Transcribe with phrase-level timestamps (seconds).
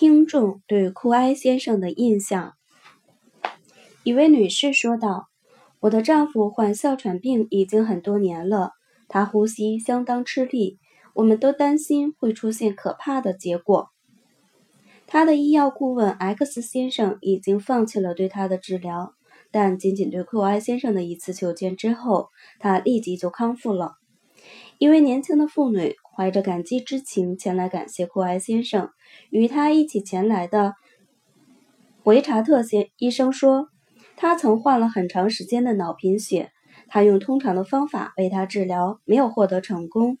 [0.00, 2.54] 听众对库埃先生的印象。
[4.02, 5.28] 一位女士说道
[5.78, 8.70] ：“我的丈夫患哮喘病已经很多年了，
[9.08, 10.78] 他呼吸相当吃力，
[11.12, 13.90] 我们都担心会出现可怕的结果。
[15.06, 19.12] 他的医药顾问 X 先生已经放弃了对他的治疗，
[19.50, 23.96] 但仅仅对库埃先生的一次求见之后，他立即就康复了。”
[24.78, 28.90] 一位年轻的妇女怀着感激之情前来感谢库埃先生。
[29.30, 30.74] 与他一起前来的
[32.02, 33.68] 维查特先医生说，
[34.16, 36.50] 他曾患了很长时间的脑贫血，
[36.88, 40.18] 他用通常的方法为他治疗，没有获得成功。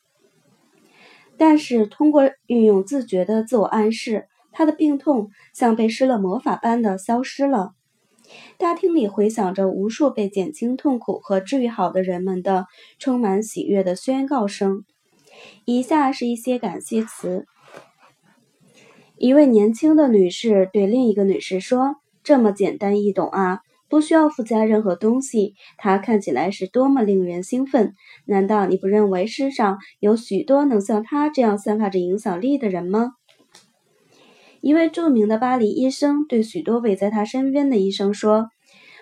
[1.36, 7.72] 但是通过运用自觉的自我暗示，他的病痛像被施了魔法般的消失了。
[8.56, 12.64] 大厅里回响着无数被减轻痛苦和治愈好的人们的
[12.98, 14.86] 充满喜悦的宣告声。
[15.64, 17.46] 以下是一些感谢词。
[19.16, 25.54] 一位年轻的女士对另一个女士说：“这么简单易懂啊，不需要附加任何东西。
[25.76, 27.92] 它看起来是多么令人兴奋！
[28.24, 33.12] 难道你不认为世上有许多能像她这样散发着影响力的人吗？”
[34.62, 38.48] 一位著名的巴黎医生对许多围在他身边的医生说：“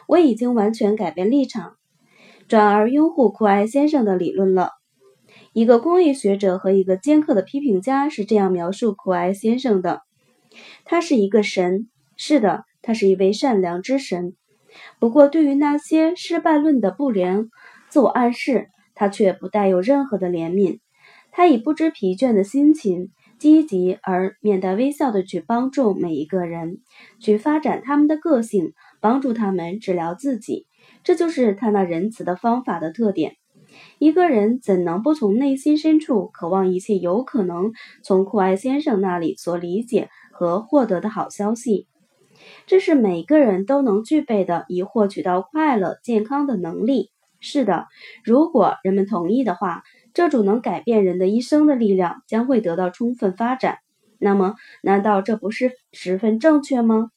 [0.06, 1.75] 我已经完全改变立场，
[2.47, 4.70] 转而拥护库埃先生的理论了。”
[5.59, 10.03] 一个工业学者和一个尖刻的批评家是这样描述库艾先生的
[10.87, 14.36] ：“他是一个神，是的，他是一位善良之神。
[15.01, 17.48] 不过，对于那些失败论的不良
[17.89, 20.79] 自我暗示，他却不带有任何的怜悯。
[21.33, 23.09] 他以不知疲倦的心情。”
[23.41, 26.79] 积极而面带微笑的去帮助每一个人，
[27.20, 30.67] 去发展他们的个性，帮助他们治疗自己。
[31.05, 33.36] 这就是他那仁慈的方法的特点。
[33.98, 41.87] 一个人怎能不从内心深处渴望一切有可能从库埃先生那里所理解和获得的好消息？
[42.67, 47.11] 这是每个人都能具备的，以获取到快乐、健康的能力。
[47.41, 47.86] 是的，
[48.25, 49.83] 如果人们同意的话。
[50.14, 53.79] 这种能改变人的一生的力量将会得到充分发展。
[54.19, 57.11] 那么，难道这不是十分正确吗？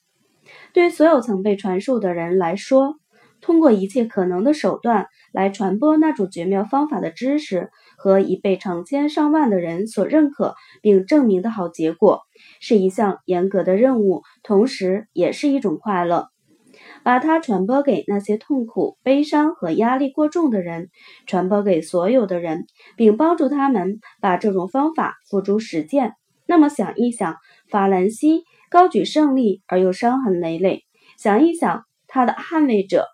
[0.72, 3.00] 对所有曾被传授的人来说，
[3.41, 12.22] 通过一切可能的手段来传播那种绝妙方法的知识和已被成千上万的人所认可并证明的好结果，
[12.59, 16.29] 是一项严格的任务，同时也是一种快乐。
[17.03, 20.90] 把它传播给那些痛苦、悲伤和压力过重的人，
[21.25, 22.66] 传播给所有的人，
[22.96, 26.13] 并帮助他们把这种方法付诸实践。
[26.47, 27.38] 那么，想一想，
[27.69, 30.81] 法兰西高举胜利而又伤痕累累；
[31.18, 33.08] 想一想，他的捍卫者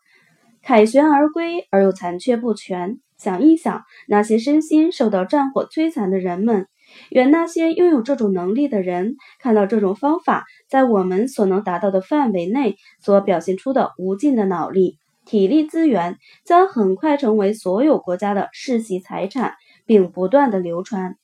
[0.68, 6.68] 凯旋而归而又残缺不全；想一想，那些身心受到战火摧残的人们。
[7.10, 19.54] 愿那些拥有这种能力的人看到这种方法在我们所能达到的范围内所表现出的无尽的脑力、体力资源，将很快成为所有国家的世袭财产，
[19.86, 21.16] 并不断的流传。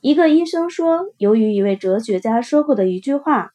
[0.00, 3.52] 一个医生说：“由于一位哲学家说过的一句话，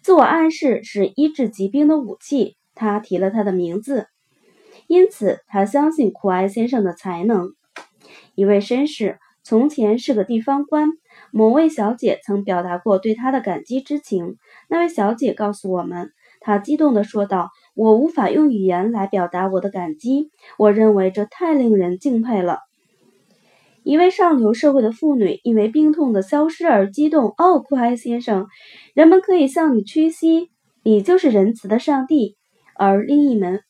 [0.00, 4.06] 自我暗示是医治疾病的武器。”他提了他的名字，
[4.86, 7.50] 因此他相信库埃先生的才能。
[8.34, 9.18] 一位绅士。
[9.44, 10.90] 从前是个地方官，
[11.32, 14.36] 某位小姐曾表达过对他的感激之情。
[14.68, 20.28] 那位小姐告诉我们，她激动地说道：“我无法用语言来表达我的感激，
[20.58, 22.58] 我认为这太令人敬佩了。”
[23.84, 28.48] 一位上流社会的妇女因为病痛的消失而激动：“哦，库埃先生，
[28.92, 30.50] 人们可以向你屈膝，
[30.82, 32.36] 你就是仁慈的上帝。”
[32.78, 33.60] 而另一门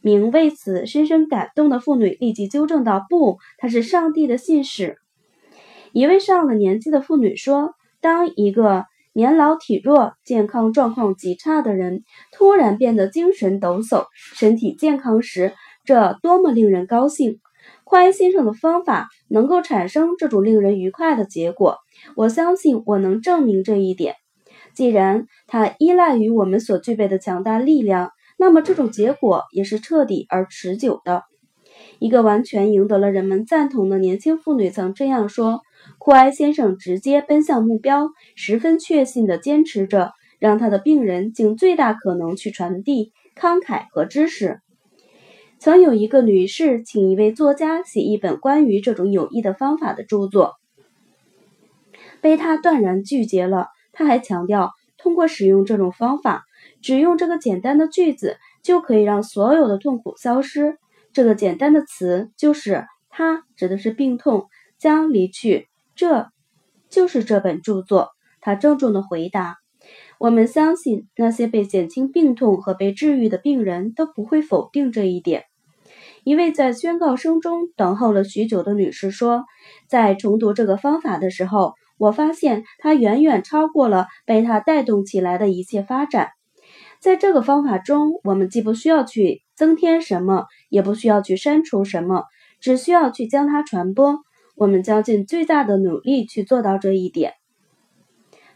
[0.00, 4.96] 名为此深深感动的妇女立即纠正道：“不，他是上帝的信使。”
[5.92, 15.52] 一位上了年纪的妇女说：“当一个年老体弱、健康状况极差的人突然变得精神抖擞、身体健康时，
[15.84, 17.38] 这多么令人高兴！
[17.84, 21.78] 宽先生的方法能够产生这种令人愉快的结果。
[22.16, 24.16] 我相信我能证明这一点。
[24.74, 28.10] 既然它依赖于我们所具备的强大力量，
[28.44, 31.22] 那么这种结果也是彻底而持久的。”
[31.98, 35.62] 一个完全赢得了人们赞同的年轻妇女曾这样说。
[35.98, 44.60] 库埃先生直接奔向目标，十分确信地坚持着，让他的病人尽最大可能去传递慷慨和知识。
[45.58, 50.56] 曾有一个女士请一位作家写一本关于这种有益的方法的著作，
[52.20, 53.68] 被他断然拒绝了。
[53.92, 56.44] 他还强调，通过使用这种方法，
[56.82, 60.78] 只用这个简单的句子就可以让所有的痛苦消失。
[61.12, 65.68] 这个简单的词就是“它”，指的是病痛将离去。
[65.94, 66.28] 这
[66.90, 68.10] 就是这本著作。
[68.40, 69.56] 他郑重地回答
[70.18, 75.44] ：“我们相信那些被减轻病痛和被治愈的病人都不会否定这一点。”
[76.24, 79.44] 一位在宣告声中等候了许久的女士说
[79.88, 86.30] ：“在重读这个方法的时候，我发现它远远超过了被它带动起来的一切发展。
[87.04, 92.24] 在这个方法中，我们既不需要去增添什么，也不需要去删除什么，
[92.60, 94.20] 只需要去将它传播。
[94.56, 97.34] 我们将尽最大的努力去做到这一点。”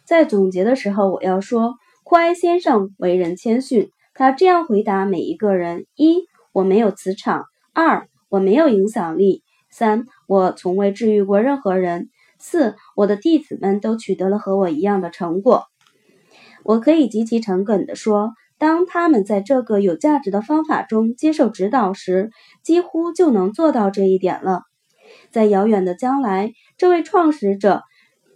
[0.03, 1.75] 在总结的时候，我要说，
[2.05, 6.23] 库埃先生为人谦逊，他这样回答每一个人：一，
[6.55, 7.45] 我没有磁场。
[7.75, 9.43] 二，我没有影响力。
[9.71, 12.09] 三，我从未治愈过任何人。
[12.39, 15.65] 四，我的弟子们都取得了和我一样的成果。
[16.69, 22.31] 我可以极其诚恳地说，当他们在这个有价值的方法中接受指导时，
[22.63, 24.65] 几乎就能做到这一点了。
[25.31, 27.85] 在遥远的将来，这位创始者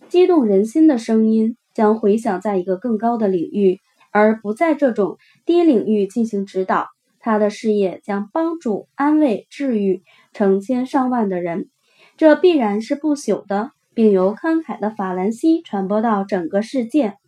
[0.08, 3.81] 激动人心的声音将回响在一个更高的领域，
[4.12, 6.87] 而不在这种低领域进行指导。
[7.20, 10.02] 他的事业将帮助、安慰、治愈
[10.32, 11.69] 成千上万的人，
[12.17, 17.19] 这必然是不朽的，并由慷慨的法兰西传播到整个世界。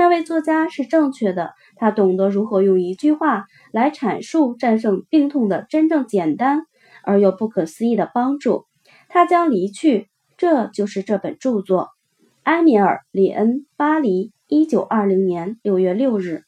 [0.00, 6.62] 那位作家是正确的，他懂得如何用一句话来阐述战胜病痛的真正简单
[7.04, 8.64] 而又不可思议的帮助。
[9.10, 10.08] 他将离去，
[10.38, 11.90] 这就是这本著作。
[12.44, 16.44] 埃米尔·里恩，巴黎，一九二零年六月六日。